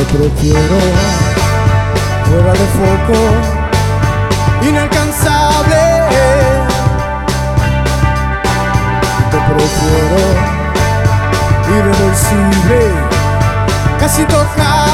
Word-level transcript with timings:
Te 0.00 0.06
prefiero 0.06 0.78
fuera 2.24 2.52
de 2.52 2.66
foco, 2.78 3.18
inalcanzable. 4.66 5.82
Te 9.30 9.38
prefiero 9.52 10.20
irreversible, 11.68 12.80
casi 13.98 14.24
tocable. 14.24 14.89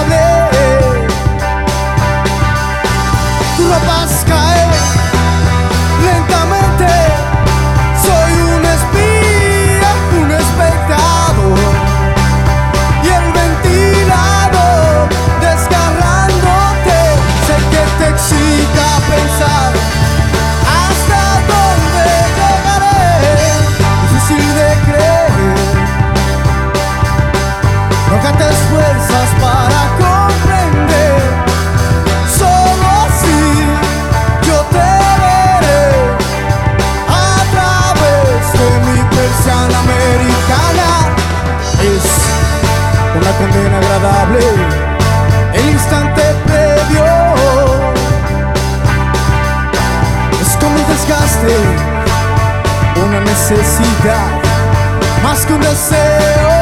Esfuerzas 28.67 29.31
para 29.41 29.81
comprender. 30.03 31.15
Solo 32.37 32.87
así 33.07 33.41
yo 34.43 34.59
te 34.73 34.89
veré 35.23 35.85
a 37.09 37.39
través 37.53 38.43
de 38.59 38.67
mi 38.87 38.99
persiana 39.15 39.77
americana. 39.87 40.89
Es 41.81 42.07
una 43.15 43.31
condena 43.39 43.77
agradable, 43.79 44.41
el 45.53 45.71
instante 45.71 46.23
previo. 46.47 47.07
Es 50.43 50.57
como 50.57 50.75
un 50.75 50.87
desgaste, 50.89 51.57
una 53.07 53.21
necesidad, 53.21 54.27
más 55.23 55.47
que 55.47 55.53
un 55.53 55.61
deseo. 55.61 56.56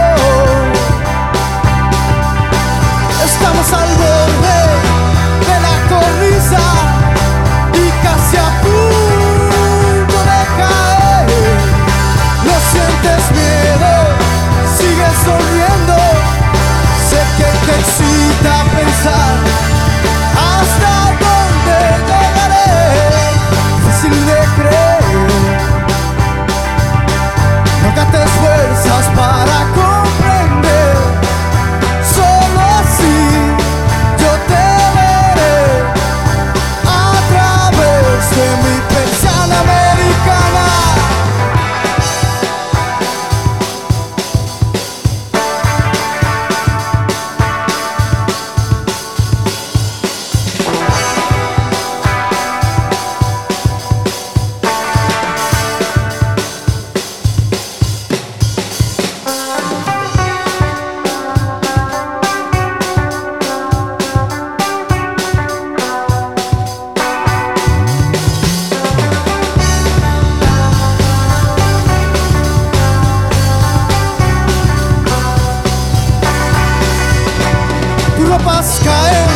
copas 78.38 78.80
caem 78.80 79.26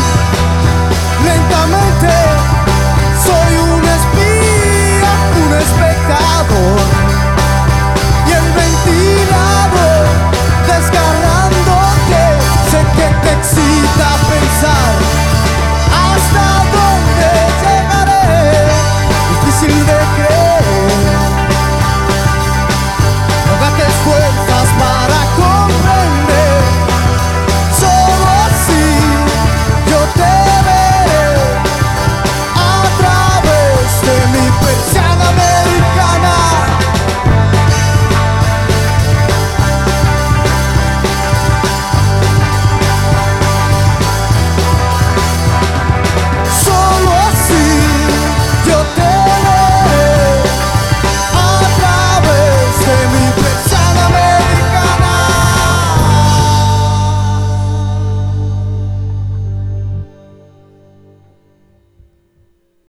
lentamente. 1.23 2.28